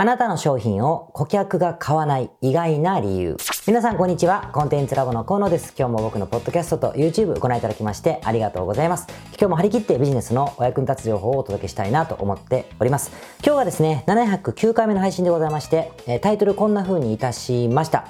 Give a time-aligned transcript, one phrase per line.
[0.00, 3.36] あなたの商品を顧客が買わない意外な理由。
[3.66, 4.48] 皆さんこんにちは。
[4.52, 5.74] コンテンツラボの河野です。
[5.76, 9.08] 今日も僕のポッドキャストと YouTube ご覧いただきましてありがとうございます。
[9.30, 13.10] 今日も張り切ってビジネスのお役に立つ情報をお届けしたいなと思っております。
[13.44, 15.90] 今日はですね、709回目の配信でございまして、
[16.22, 18.06] タイトルこんな風にいたしました。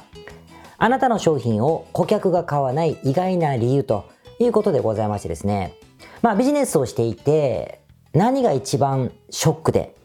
[0.77, 5.73] あなたの商品を顧客が買わない意外な理由ということでございましてですね。
[6.21, 7.81] まあビジネスをしていて
[8.13, 9.97] 何が一番ショックで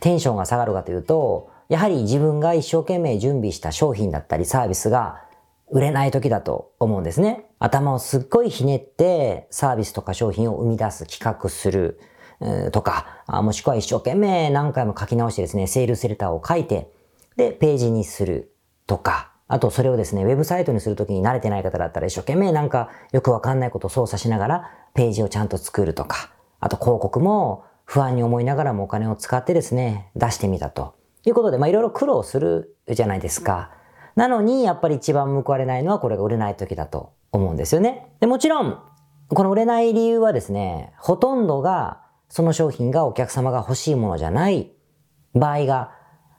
[0.00, 5.22] テンションが下がるかというと、やはり自分が一生懸命準備した商品だったりサービスが
[5.70, 7.46] 売れない時だと思うんですね。
[7.58, 12.00] 頭をすっごいひねってサービスとか商品を生み出す、企画する、
[12.72, 16.90] とか、もしくは一生懸命何回も書き直してですね、セールスレターを書いて、
[17.36, 18.54] で、ページにする
[18.86, 26.30] とか、あとそれをですね、ウェブサイトにするときに慣れてない方だったら一生懸命なんかよくわかんないことを操作しながらページをちゃんと作るとか、
[26.60, 30.94] あと広告も不安に思いながらもお金を使ってですね、出してみたと。
[31.26, 33.72] いうことで、まあいろいろ苦労するじゃないですか。
[34.14, 38.14] なのに、やっぱり一番報われないのはこれが売れない時だと思うんですよね。
[38.20, 38.78] で、もちろん、
[39.26, 44.70] この売れない理由はですね、ほとんどが、その商品がお客様が欲しいものじゃない
[45.34, 45.90] 場合が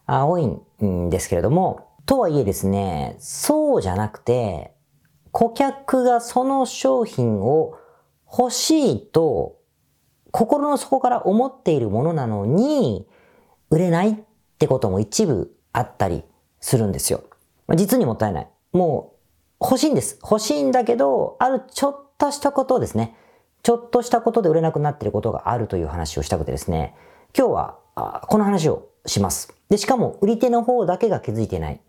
[0.08, 4.74] 多いんですけれども、とはいえですね、そうじゃなくて、
[5.32, 7.74] 顧客がその商品を
[8.32, 9.58] 欲しいと
[10.32, 13.08] 心の底から思っているものなのに、
[13.70, 14.16] 売れないっ
[14.58, 16.24] てことも一部あったり
[16.60, 17.24] するんですよ。
[17.76, 18.48] 実にもったいない。
[18.74, 19.14] も
[19.62, 20.20] う欲しいんです。
[20.22, 23.16] 欲しいんだけど、あるちょっとしたことをですね、
[23.64, 26.96] ちょっとしたことで売れなくなっていることがあるという話をしたくてですね、
[27.38, 27.78] 今日は
[28.28, 29.54] この話をします。
[29.70, 31.80] で、しかも売り手の方だけが気づいてない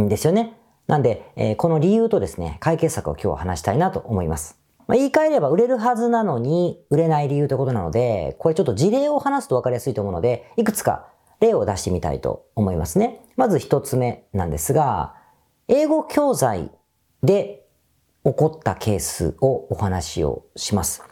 [0.00, 0.58] んですよね。
[0.86, 4.57] なんで、この理由とですね、解決策を今日は話したいなと思います。
[4.88, 11.08] まあ、言い換えれば売れるはずなのに売れない理由ということなので、これちょっと事例を話すと分かりやすいと思うので、いくつか
[11.40, 13.20] 例を出してみたいと思いますね。
[13.36, 15.14] まず一つ目なんですが、
[15.68, 16.70] 英語教材
[17.22, 17.66] で
[18.24, 21.02] 起こったケースをお話をします。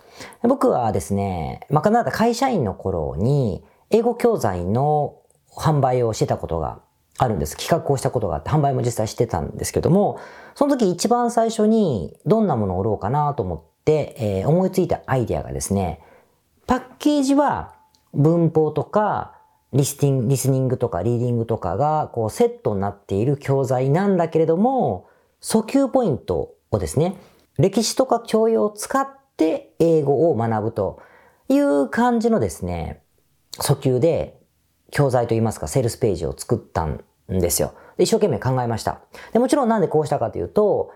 [0.43, 5.19] 僕はですね、まあ、必ず会社員の頃に英語教材の
[5.55, 6.81] 販売をしてたことが
[7.19, 7.57] あるんです。
[7.57, 10.21] 企画をしたことがあって、販売も実際してたんですけども、
[10.55, 16.01] その時一番最初にどんなものを売ろうかなと思って、えー、思いついたアイデアがですね、
[16.67, 17.75] パッケージは
[18.13, 19.35] 文法とか、
[19.73, 25.09] リスティング、リスニングとかリーディングとかがこうセットになっている教材なんだけれども、
[25.43, 27.17] 訴求ポイントをですね、
[27.59, 31.01] 歴史とか教養を使って英語を学ぶと
[31.49, 33.03] いう感じのですね、
[33.59, 34.39] 訴求で
[34.91, 37.75] 教材といいますか、セールスページを作ったんんですよ。
[37.99, 39.01] 一生懸命考えました。
[39.33, 40.93] でもちろんなんでこうしたかというと、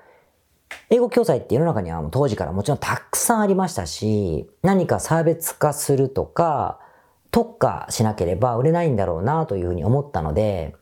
[0.89, 6.79] 英語教材って世の中には当時からもちろんたくさんありましたし、何か差別化するとか、
[7.31, 10.75] 特化しなければ売れないんだろうなというふうに思ったので、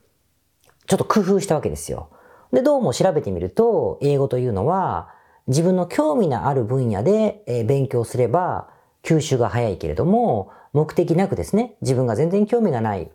[0.87, 2.08] ちょっと工夫したわけですよ。
[2.53, 5.10] で、どうも調べてみると、英語というのは、
[5.47, 8.69] 自分の興味のある分野で勉強すれば
[9.03, 13.10] 吸収が早いけれども、目的なくですね、自分が全然興味がない、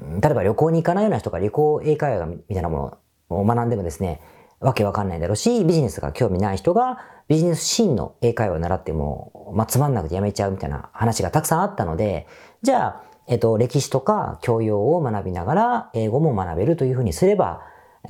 [0.00, 2.98] 例えば旅行に行かないような人が旅行英会話みたいなも
[3.30, 4.20] のを学んでもですね、
[4.60, 12.26] わけわかんないだろうし、ビジネスが興味ない人がビジネスシーンの英会話を習っても、まあ、つまんなくてやめちゃうみたいな話がたくさんあったので、
[12.62, 17.62] じゃあ、えっと、歴史とか教養を学びながら英語も学べるというふうにすれば、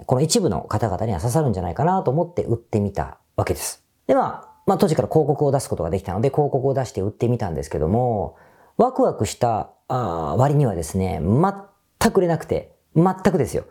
[0.06, 3.84] この一部の方々には刺さるんじゃないかなと思って売ってみたわけです。
[4.06, 8.36] で、まあ、まあ、当時から広告を出すことができたので、広告を出して売ってみたんですけども、
[8.76, 11.52] ワクワクした割にはですね、全
[12.04, 13.64] 全く売れなくて、全くですよ。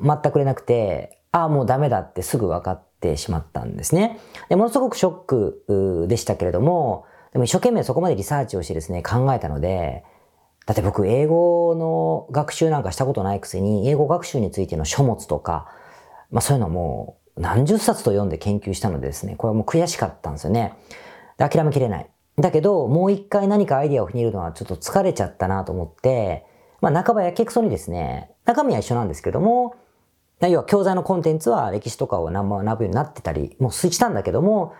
[0.00, 4.20] 全く売れなくて、ああ、もうダメだってすぐ分かってしまったんですね。
[4.48, 5.24] でものすごくショッ
[5.64, 10.04] クでしたけれども、でも一生懸命そこまでリサーチをしてですね、考えたので、
[10.66, 15.66] だって僕、英語の学習なんかしたことないくせに、英語学習についての書物とか、
[16.30, 20.74] まあそういうのも何十冊と読んで研究したのでですね、これはもう悔しかったんですよね。
[21.38, 22.06] 諦めきれない。
[22.38, 26.46] だけど、もう一回何かアイディアをひねるのはちょっと疲れちゃったなと思って、
[26.82, 29.76] まあ半ばやけくそにですね、中身は一緒なんですけども、
[30.40, 34.74] 要は教材のコンテンツは歴史とかを学ぶようになってたりもうしたんだけども、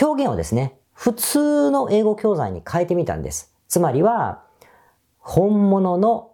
[0.00, 3.52] 表現をですね、普通の英語教材に変えてみたんです。
[3.68, 4.44] つまりは、
[5.18, 6.30] 本物の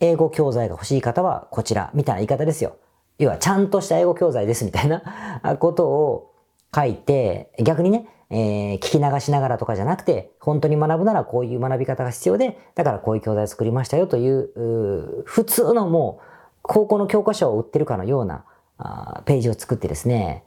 [0.00, 2.76] 英語教材が欲しい方はこちら、みたいな言い方ですよ。
[3.18, 6.34] 要はちゃんとした英語教材ですみたいなことを
[6.74, 16.24] 書いて、逆にね、えー、聞き流しながらとかじゃなくて、本当に学ぶならこういう学び方が必要で、だからこういう教材を作りましたよという、う普通のもう、
[16.62, 18.44] 高校の教科書を売ってるかのような
[18.76, 20.44] あページを作ってですね、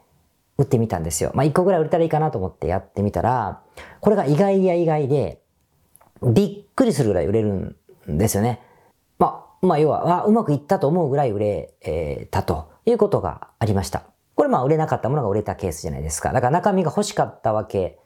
[0.58, 1.32] 売ってみたんですよ。
[1.34, 3.62] まあ、1個ぐらい売れたらいいかなと思ってやってみたら、
[4.00, 5.42] これが意外や意外で、
[6.22, 7.76] びっくりするぐらい売れる
[8.08, 8.62] んですよね。
[9.18, 14.11] まあ、まあ要は、うまくいったと思うぐらい売れ、えー、たということがありました。
[14.36, 16.32] これまあ売れなかったものが売れたケースじゃないですか。
[16.34, 18.00] だから中身が欲しかったわけ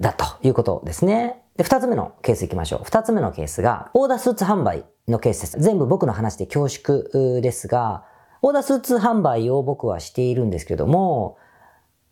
[0.00, 1.42] だということですね。
[1.56, 2.80] で、二つ目のケース行きましょう。
[2.84, 5.60] 二つ目のケースが、オーダースーツ販売のケースです。
[5.60, 8.04] 全部僕の話で恐縮ですが、
[8.40, 11.36] オーダースーツ販売を僕はしているんですけども、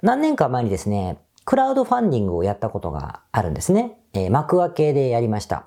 [0.02, 3.98] 何年か前にですね、クラウドファンディングをやったことがあるんですね。
[4.12, 5.66] えー、幕開けでやりました。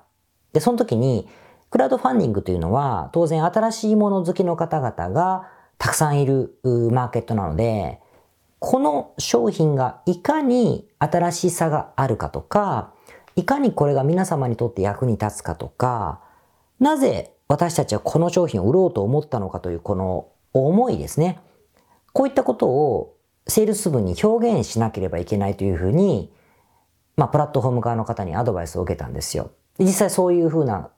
[0.52, 1.28] で、その時に、
[1.70, 8.00] クラウドファンディングというのは、当然新しいもの好きの方々がたくさんいるマーケットなので、
[8.58, 12.92] この商品がいかに新しさがあるかとか、
[13.36, 16.20] いかにこれが皆様にとって役に立つかとか、
[16.80, 21.40] なぜ私たちはこの商品を売ろうと思ったのかというこの思いですね。
[22.12, 23.16] こういったことを
[23.46, 26.32] セールス部に表現しなければいけないというふうに、
[27.16, 29.50] まあ、プラットフォーム側の方にアドバイスを受けたんですよ。
[29.78, 30.90] 実際そういうふうな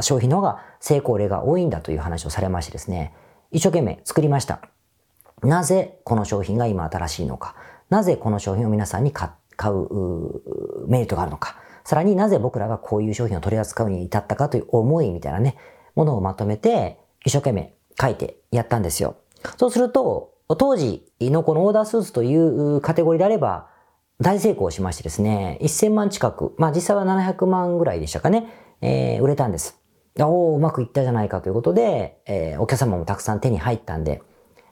[0.00, 3.12] 商品の方が成功例が多いんだという話をされましてですね、
[3.50, 4.60] 一生懸命作りました。
[5.42, 7.54] なぜこの商品が今新しいのか。
[7.88, 9.30] なぜこの商品を皆さんに買
[9.70, 11.56] うメリットがあるのか。
[11.84, 15.56] さらになぜ僕らがこういう商品を取り扱うに至ったかという思いみたいなね、
[15.94, 19.16] ものをまとめて一生懸命書いてやったんですよ。
[19.56, 23.68] そうすると、当時のこのオーダースーツというカテゴリーであれば、
[24.20, 28.46] 大成功しましてですね、1000万近く、まあ実際は700万ぐらいでしたかね、
[28.82, 29.79] えー、売れたんです。
[30.18, 34.22] おお、うまくいったじゃないかということで、えー、お客様もたくさん手に入ったんで、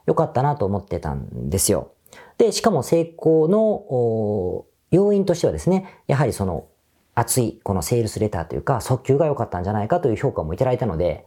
[0.07, 1.93] よかったなと思ってたんですよ。
[2.39, 6.67] で、しかも成功の要因としてはですね、やはりその
[7.15, 11.27] 熱いこのセールスレターというか、速球が良かったんじゃないかという評価もいただいたので、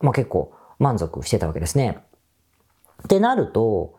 [0.00, 2.04] まあ結構満足してたわけですね。
[3.04, 3.98] ってなると、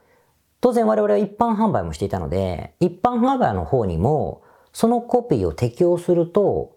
[0.61, 6.72] 当然我々は一般販売もしていたので、一般販売の方にも、そのコピーを適用すると、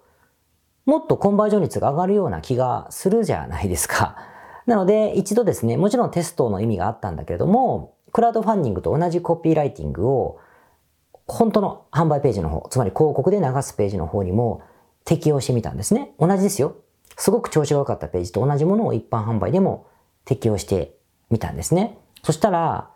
[0.87, 4.17] もっとコンバージョン率が上がるような気がするじゃないですか。
[4.67, 10.39] なので、一度ですね、もちろんテストの意味があったんだけれども、クラウドファンディングと同じコピーライティングを、
[11.27, 14.63] 本当の販売ページの方、つまり広告で流すページの方にも
[15.05, 16.15] 適用してみたんですね。
[16.21, 16.77] 同じですよ。
[17.17, 19.87] すごく調子が良かったページと同じものを一般販売でも
[20.25, 20.97] 適用して
[21.31, 21.99] みたんですね。
[22.23, 22.91] そしたら、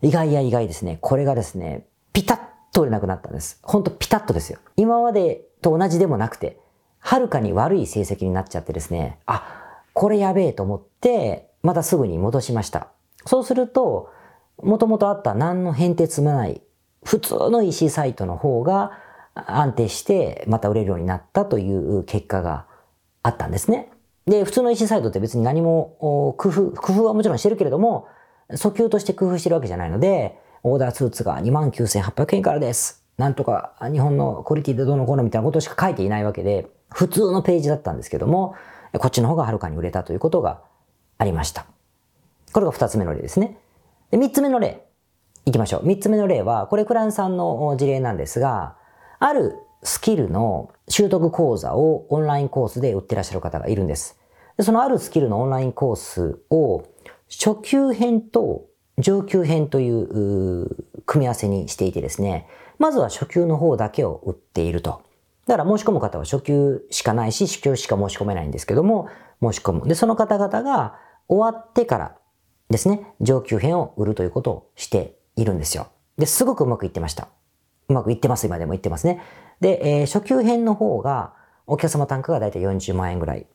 [0.00, 0.98] 意外や意外ですね。
[1.00, 2.38] これがですね、ピタッ
[2.72, 3.58] と売れなくなったんです。
[3.62, 4.58] ほんとピタッとですよ。
[4.76, 6.60] 今までと同じでもなくて、
[7.08, 12.88] はるかに悪い成績になっちゃってですね、あ、これやべえと思って、またすぐに戻しました。
[13.24, 14.10] そうすると、
[14.62, 16.60] もともとあった何の変哲もない
[17.02, 18.92] 普通の EC サイトの方が
[19.34, 22.66] 安定してまた売れるようになったという結果が
[23.22, 23.90] あったんですね。
[24.26, 28.06] で、普通の EC サイトって別に何も工夫、工夫はもちろんしてるけれども、
[28.50, 33.02] 訴求として工夫してるわけじゃないので、オーダースーツが29,800円からです。
[33.16, 38.54] なんとか日本のクオリティでどうのこうのみたいなことしか書いていないわけで、普通のページだったんですけども、
[38.98, 40.62] こっちの方がはるかに売れたということが
[41.18, 41.66] ありました。
[42.52, 43.58] これが二つ目の例ですね。
[44.10, 44.86] で、三つ目の例。
[45.44, 45.86] 行きましょう。
[45.86, 48.76] 三つ目の例は、これクランさんの事例なんですが、
[49.18, 54.18] あるスキルの習得講座をオンラインコースで売ってらっしゃる方がいるんです。
[54.56, 56.84] でそのあるスキルのオンラインコースを
[57.30, 58.66] 初級編と
[58.98, 60.68] 上級編という
[61.06, 62.48] 組み合わせにしていてですね、
[62.78, 65.02] まずは初級の方だけを売っていると。
[65.48, 69.08] だから申し込む方は初級しかないし、初級しか申し込めないんですけども、
[69.42, 69.88] 申し込む。
[69.88, 70.96] で、その方々が
[71.26, 72.16] 終わってから
[72.68, 75.88] ですね、上級編を売るということをしているんですよ。
[76.18, 77.28] で、すごくうまくいってました。
[77.88, 78.46] うまくいってます。
[78.46, 79.22] 今でもいってますね。
[79.60, 81.32] で、えー、初級編の方が、
[81.66, 83.46] お客様単価がだいたい40万円ぐらい。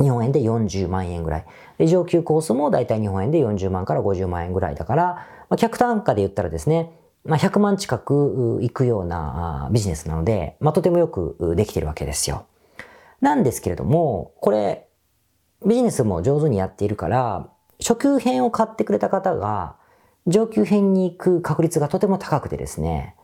[0.00, 1.46] 日本円で40万円ぐらい。
[1.76, 5.04] で、上級コースもだいたい日本円で40万から50万円ぐらいだから、
[5.50, 12.46] まあ、客単価で言ったらですね、まあ、100万近くいくようなビジネスなので、まあ、とてもよくできてるわけですよ。
[13.20, 14.88] なんですけれども、これ、
[15.66, 17.48] ビジネスも上手にやっているから、
[17.80, 19.76] 初級編を買ってくれた方が、
[20.26, 23.16] 上級編に行く確率がとても高くてですね、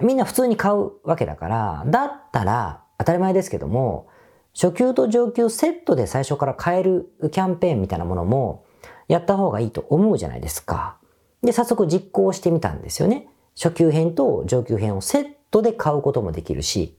[0.00, 4.08] みんな普通に買うわけだから、だったら当たり前ですけども、
[4.54, 8.64] 初級と上級セットで最初から買えるキャンペーンみたいなものも
[9.08, 10.96] やった方がいいと思うじゃないですか。
[11.46, 13.28] で、早速実行してみたんですよね。
[13.56, 16.98] 初級編と上級編をセットで買うこともできるし、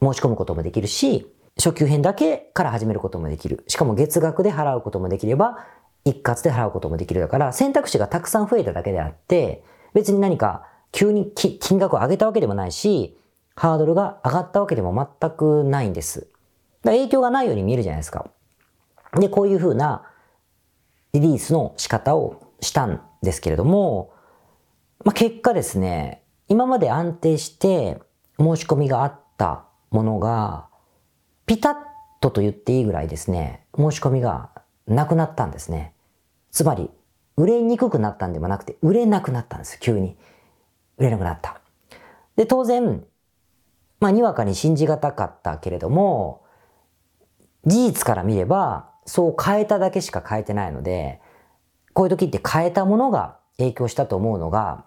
[0.00, 3.64] 申し込むこともできるし、初級編だけから始めることもできる。
[3.66, 5.66] しかも月額で払うこともできれば、
[6.04, 13.18] 一括で払うこともできるだから、選択肢がたくさん増えただけであって、別に何か急に金額を上げたわけでもないし、
[13.54, 16.28] ハードルが上がったわけでも全くないんです。
[16.84, 18.30] 影響がないように見えるじゃないですか。
[19.18, 20.04] で、こういうふうな
[21.12, 24.12] リリースの仕方をしたんですけれども、
[25.04, 28.00] まあ、結果ですね、今まで安定して
[28.38, 30.68] 申し込みがあったものが、
[31.46, 31.74] ピタッ
[32.20, 34.50] とと言っていいぐらいですね、申し込みが
[34.86, 35.94] なくなったんですね。
[36.50, 36.90] つまり、
[37.36, 40.16] 売れにくくなったんでもなくて、売れなくなったんです、急に。
[40.98, 41.60] 売れなくなった。
[42.36, 43.04] で、当然、
[44.00, 46.42] まあ、にわかに信じがたかったけれども、
[47.64, 51.20] 事実から見れば、そう変えただけしか変えてないので、
[51.94, 54.84] こういう時って変えたものが影響したと思うのが、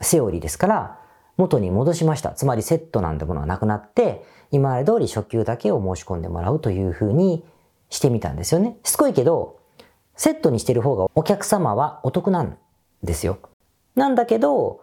[0.00, 0.98] セオリーですから、
[1.36, 2.32] 元に戻しました。
[2.32, 7.44] つまりセットなんてものがなくなって、今まで通り初級だけを申し込んでもらうというふうに
[7.88, 8.76] してみたんですよね。
[8.84, 9.58] しつこいけど、
[10.16, 12.58] セットにしてる方がお客様はお得なん
[13.02, 13.38] ですよ。
[13.94, 14.82] なんだけど、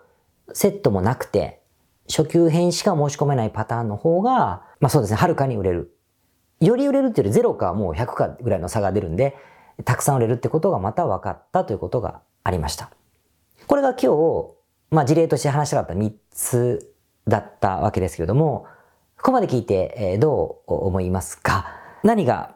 [0.53, 1.61] セットもなくて、
[2.09, 5.93] 初級編しか申し込めないパターンの方が、まあそうですね、はるかに売れる。
[6.59, 9.35] より売れるっていうより0かもう100かぐらいの差が出るんで、
[9.85, 12.89] たくさん売れるってことがまた分かったということがありました。
[13.67, 14.53] これが今日、
[14.91, 16.93] まあ事例として話したかった3つ
[17.27, 18.65] だったわけですけれども、
[19.17, 21.67] ここまで聞いてどう思いますか？
[22.03, 22.55] 何が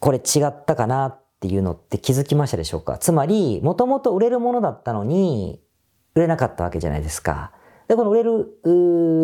[0.00, 2.98] これ違ったかなっていうのって気づきましたでしょうか？
[2.98, 5.60] つまり、もともと売れるものだったのに、
[6.14, 7.52] 売れなかったわけじゃないですか。
[7.88, 8.58] で、この売れる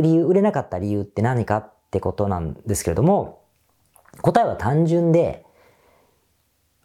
[0.02, 3.44] 理由、売れなかった理由って何かってことなんですけれども、
[4.20, 5.44] 答えは単純で、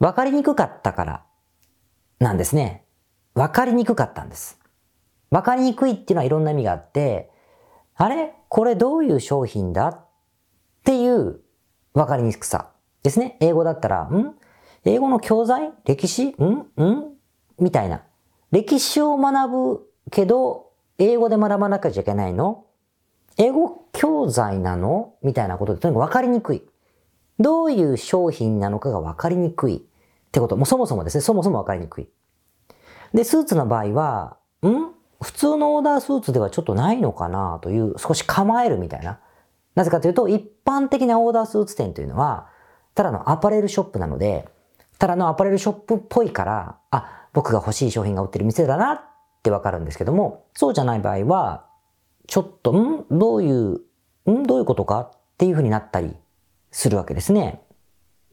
[0.03, 1.23] 分かりにくかったから
[2.19, 2.83] なんですね。
[3.35, 4.59] 分かりにくかったんです。
[5.31, 7.31] 分かりにくいっていうのはいろんな意味があって、
[7.95, 8.33] あれ？
[8.49, 9.87] これどういう商品だ？
[9.87, 10.05] っ
[10.83, 11.39] ていう
[11.93, 13.37] 分かりにくさですね。
[13.39, 14.35] 英語だったら、ん？
[14.83, 15.71] 英語の教材？
[15.85, 16.35] 歴史？
[16.37, 16.83] ん？
[16.83, 17.13] ん？
[17.57, 18.03] みたいな。
[18.51, 22.65] 歴史を学ぶけど、英語で学ばなきゃいけないの？
[23.37, 25.13] 英語教材なの？
[25.23, 26.63] みたいなことでとにかく分かりにくい。
[27.39, 29.87] どういう商品なのかが分かりにくい
[30.33, 30.57] ってこと。
[30.57, 32.09] もうそもそもですね、そもそも分かりにくい。
[33.13, 34.91] で、スーツの場合は、ん？
[35.21, 39.19] 普通のオーダースーツではちょっとないのかなという少し構えるみたいな。
[39.75, 42.49] なぜかというと、一般的なオーダースーツ店というのは、
[42.95, 44.49] ただのアパレルショップなので、
[44.97, 49.01] ただのアパレルショップっぽいから、あ、僕が欲しい商品が売ってる店だなっ
[49.43, 51.65] てわかるんですけども、そうじゃない場合は、
[52.27, 53.05] ちょっと、ん？
[53.09, 53.81] どういう、
[54.29, 54.43] ん？
[54.43, 56.15] どういうことかっていうふうになったり
[56.71, 57.62] するわけですね。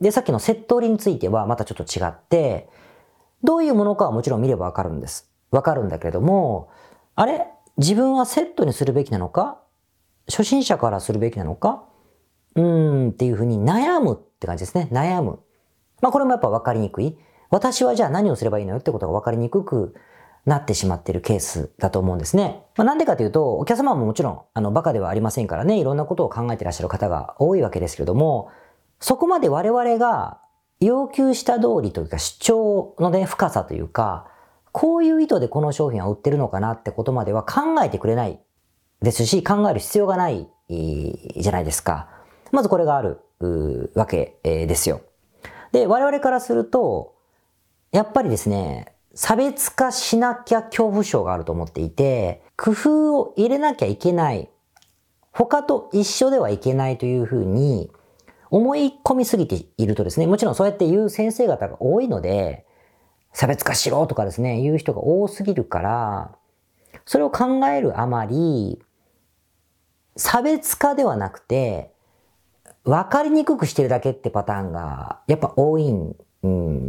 [0.00, 2.68] で、さっきのセット売りについてはまたちょっと違って、
[3.42, 5.30] どういうものかはもちろん見ればわかるんです。
[5.50, 6.70] わかるんだけれども、
[7.16, 7.46] あれ？
[7.76, 9.60] 自分はセットにするべきなのか？
[10.28, 11.84] 初心者からするべきなのか？
[12.54, 14.88] うーんっていうふうに悩むって感じですね。
[14.92, 15.40] 悩む。
[16.02, 17.18] まあこれもやっぱ分かりにくい。
[17.50, 19.94] 私はじゃあ何をすればいいのよってことが分かりにくく
[20.46, 22.62] なってしまっているケースだと思うんですね。
[22.76, 28.50] まあ、なんでかというと、お客様ももちろん、あの、バカではありませんからね、いろんなことを考えていらっしゃる方が多いわけですけれども、
[29.00, 30.38] そこまで我々が
[30.78, 34.28] 要求した通りというか主張のね、深さというか、
[34.72, 38.38] こういう意図でこの商品は売ってるのかなってことまでは考えてくれない
[39.02, 42.08] ですし、考える必要がないじゃないですか。
[42.52, 43.20] まずこれがある
[43.94, 45.00] わけですよ。
[45.72, 47.14] で、我々からすると、
[47.92, 54.48] やっぱりですね、差別化しなきゃ恐怖症があると思っていて、工夫を入れなきゃいけない。
[55.32, 57.90] 他と一緒ではいけないというふうに
[58.50, 62.66] 思い込みすぎているとですね、もちろんそうやって言う先生方が多いので、
[63.32, 66.36] 差別化しろとかですね、言う人が多すぎるから、
[67.06, 68.82] それを考えるあまり、
[70.16, 71.92] 差別化ではなくて、
[72.84, 76.16] 分かりにくくしてるだけってパターンがやっぱ多いん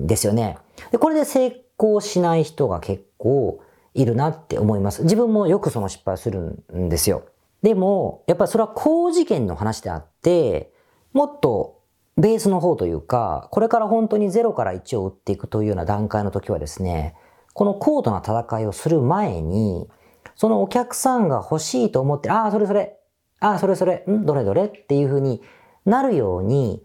[0.08, 0.58] ですよね。
[0.92, 3.60] で、これで成功しない人が結構
[3.94, 5.04] いるなって思います。
[5.04, 7.24] 自分もよくその失敗するんですよ。
[7.62, 10.72] でも、やっぱりそれは高次元の話であって、
[11.14, 11.82] もっと
[12.18, 17.16] ベースの方というか、これから本当に0から1を打っていくというような段階の時はですね、
[17.54, 19.90] この高度な戦いをする前に、
[20.36, 22.98] そのお客さんが欲しいと思って、ああ、それそれ、
[23.40, 24.26] ああ、それそれ、ん？
[24.26, 24.66] どれどれ？
[24.66, 25.42] っていうふうに
[25.86, 26.84] なるように、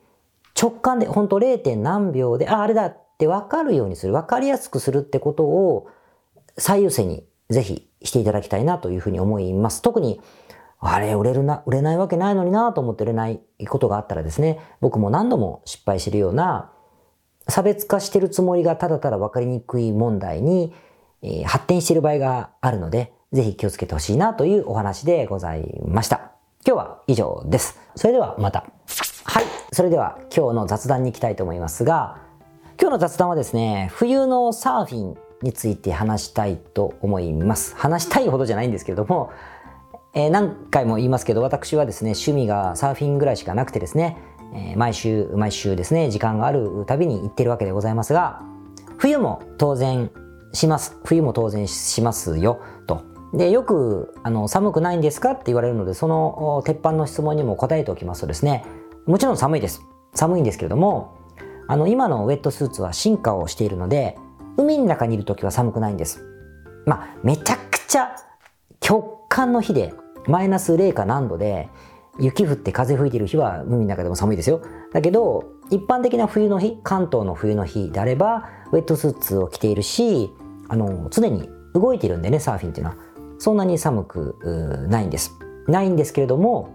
[0.61, 1.77] 直感で、本当 0.
[1.77, 5.89] 何秒で、ああ、あれだって分かるようにする、分かりやすくするってことを
[6.57, 9.83] 最優先にぜひしていただきたいなというふうに思います。
[9.83, 10.21] 特に
[10.79, 16.71] あれ、売れるな、売れないわけないのになと思って売れないことがあったらですね、僕も何度も失敗してるような、
[17.49, 20.75] 差別化してるつもりがただただ分かりにくい問題に、
[21.23, 26.33] えー、発展している場合があるので、ぜひ気をつけてほしいなというお話でございました。
[26.67, 27.79] 今日は以上です。
[27.95, 28.67] それではまた。
[29.25, 29.45] はい。
[29.73, 32.19] それでは今日の雑談に行きたいと思いますが、
[32.81, 37.75] 今日の雑談はですね、冬のサーフィンについて話したいと思います。
[37.77, 39.31] 話したいほどじゃないんですけれども、
[40.17, 44.17] えー、何回も言いますけど、私はですね、趣味がサーフィンぐらいしかなくてですね、
[44.55, 48.43] えー、毎週、毎週ですね、時間があるたびに行ってるわけでございますが、
[48.99, 50.11] 冬も当然
[50.53, 50.99] します。
[51.05, 53.03] 冬も当然しますよ、と。
[53.35, 58.65] で、よく、あの、寒くないんですかって言われるので、その鉄板の質問にも答えておきますとですね、
[59.07, 59.83] もちろん寒いです。
[60.15, 61.17] 寒いんですけれども、
[61.69, 64.17] あの今のウェットスーツは進化をしているので
[64.57, 66.25] 海の中にいる時は寒くないんです
[66.87, 68.15] まあめちゃくちゃ
[68.81, 69.93] 極寒の日で
[70.29, 71.69] マイナス0か何度で
[72.19, 74.63] 雪降って風吹いてる日は海の中でも寒いですよ。
[74.93, 80.33] だけど一般的な冬の日関東の冬の日であればウェットスーツを着ているし
[80.69, 82.97] あの常に動いてるんでねサーフィンっていうのは。
[83.39, 85.39] そんなに寒くないんです。
[85.67, 86.71] ないんですけれども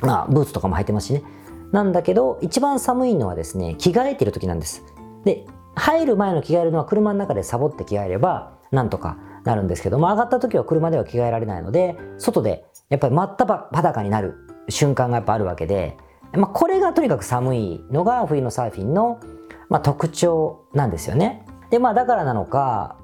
[0.00, 1.22] まあブーツとかも履いてますしね。
[1.70, 4.84] なんだけど一番寒いのはですね着替えてる時なんです。
[5.24, 13.36] で入る前の着替えるのは車の中でサボって着替えればなんとかなるんですけども上がった時は車では着替えられないので外でやっぱり真っ
[13.72, 14.34] 裸になる
[14.68, 15.96] 瞬間がやっぱあるわけで、
[16.32, 19.20] まあ、これがとにかく寒いのが冬のサーフィンの、
[19.68, 21.46] まあ、特徴なんですよね。
[21.70, 22.96] でまあだからなのか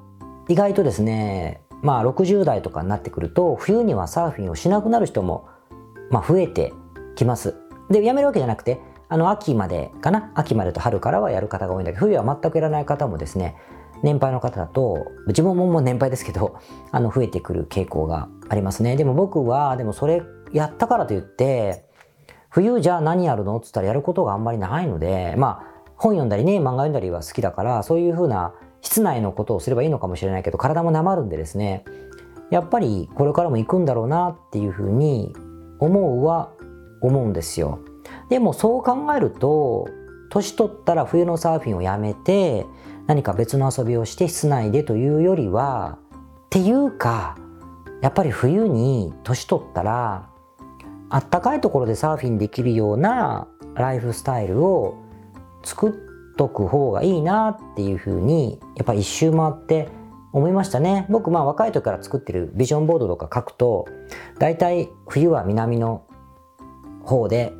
[0.47, 5.47] 意外とですねまあ60代とかになってくると冬にはサーフィンをしなくなる人も、
[6.09, 6.73] まあ、増えて
[7.15, 7.55] きます。
[7.89, 8.79] でやめるわけじゃなくて
[9.09, 10.31] あの秋までかな？
[10.35, 13.57] 秋までと春からはやる方が多いんだけど冬は全くやらない方もですね
[14.03, 16.55] 年配の方だと自分ももう年配ですけど
[16.91, 18.95] あの増えてくる傾向がありますね。
[18.95, 21.85] でも僕はでもそれやったからといって、
[22.49, 23.55] 冬じゃあ何やるの？
[23.57, 31.85] っつったらやることがあんまりないので、まあ、本読んだりね、漫画読んだりは好きだから、そういうふうな室内のことをすればいいのかもしれないけど、体もなまるんでですね、
[32.49, 35.33] やっぱりこれからも行くんだろうなっていうふうに
[35.79, 36.49] 思うは
[37.01, 37.79] 思うんですよ。
[38.29, 39.87] でもそう考えると、
[40.31, 42.65] 年取ったら冬のサーフィンをやめて、
[43.05, 45.99] 何か別の遊びをして室内でというよりは、
[46.45, 47.37] っていうか、
[48.01, 50.29] やっぱり冬に年取ったら
[51.09, 54.97] あったかいところでサーフィンできるようなライフスタイルを
[55.63, 55.93] 作っ
[56.37, 59.89] とく方がいいなっていうふうにやっぱ一周回って
[60.31, 61.05] 思いましたね。
[61.09, 63.85] 僕まあ若い時から作ってるビジョンボードとか書くと
[64.39, 66.05] 大体冬は南の
[67.03, 67.53] 方で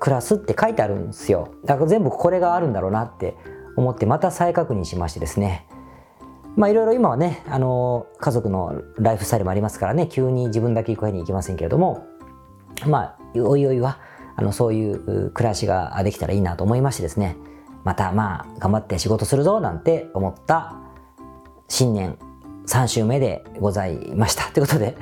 [0.00, 1.54] 暮らすって書いてあるんですよ。
[1.64, 3.36] だから全部これがあるんだろうなって
[3.76, 5.66] 思ってまた再確認しましてですね。
[6.56, 10.08] まあいろいろ今はねあの家族のライフスタイルもありますからね。
[10.08, 12.10] 急に自分だけ行くわけにいきませんけれども。
[12.86, 13.98] まあ、おいおいは、
[14.36, 17.36] あの、そういう暮らしができたらいいなと思いましてですね、
[17.84, 20.76] またまあ、頑張って仕事するぞなんて思った
[21.68, 22.18] 新年
[22.66, 24.44] 3週目でございました。
[24.52, 24.96] ということで、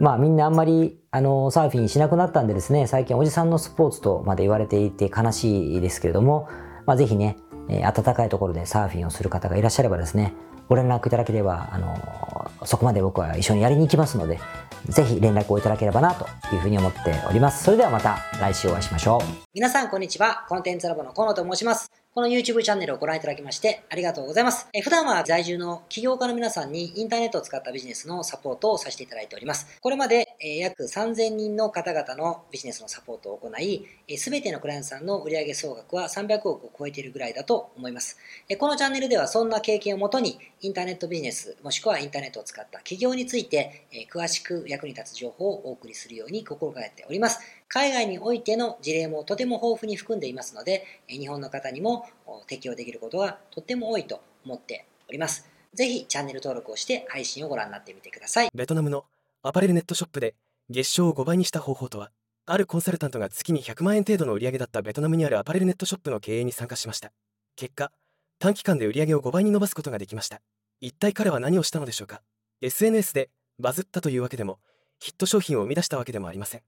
[0.00, 6.48] まあみんなあんまりあのサーフィンしなくなったんでですね、最近おじさんのスポーツとまで言われていて悲しいですけれども、
[6.86, 7.36] まあぜひね、
[7.68, 10.34] えー、暖かいところでサーフィンをする方がいらっしゃればですね、
[10.68, 14.40] ご連絡いただければ、あのそこまで僕は一緒にやりに行きますので、
[14.88, 17.64] ぜひ連絡をいただければなというふうに思っております。
[17.64, 19.20] それではまた来週お会いしましょう。
[19.54, 20.46] 皆さんこんにちは。
[20.48, 22.01] コンテンツラボの河野と申します。
[22.14, 24.68] この YouTube チャンネルをご覧いただきましてありがとうございます。
[24.74, 29.80] え普段は在住の起業家の皆さんにインターネットを使ったビジネスのサポートをさせていただいております。
[29.80, 33.86] これまで、え約3000人の方々のビジネスのサポートを行い、
[34.18, 38.18] す、べ、てのクライアントさんの売上総額は300億を超えているぐらいだと思います。
[38.46, 47.40] えこのチャンネルではそんな経験をもとにインターネットビジネスもしくはインターネットを使った起業について、え詳しく役に立つ情報をお送りするように心がけております。
[47.74, 52.04] 海外においての事例もとても豊富に含んでいますので、日本の方にも
[52.46, 55.48] 適用できることがとっても多いと思っております。
[55.72, 58.50] ぜひチャンネル登録をして配信をご覧になってみてください。
[58.54, 59.06] ベトナムの
[59.42, 60.34] アパレルネットショップで
[60.68, 62.10] 月賞を5倍にした方法とは
[62.44, 67.10] あるコンサルタントが月に100万円程度の売り上げだったベトナムにあるアパレルネットショップの経営に参加しました
[67.56, 67.90] 結果
[68.38, 70.42] 短期間で売り上げを5倍に伸ばすことができました
[70.82, 72.20] 一体彼は何をしたのでしょうか
[72.60, 74.58] ？SNS でバズったというわけでも
[75.00, 76.62] ヒット商品を生み出したわけでもありません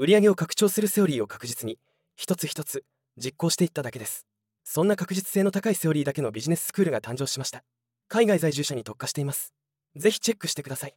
[0.00, 1.76] 売上を拡張するセオリーを確実に
[2.14, 2.84] 一つ一つ
[3.16, 4.26] 実行していっただけです。
[4.62, 7.64] そんな確実性の高いセオリーだけのビジネススクールが誕生しました。
[8.06, 9.52] 海外在住者に特化しています。
[9.96, 10.94] ぜひチェックしてください。